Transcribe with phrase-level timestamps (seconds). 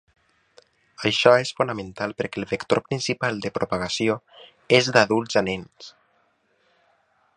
[1.09, 4.17] Això és fonamental perquè el vector principal de propagació
[4.79, 5.93] és d’adults a nens.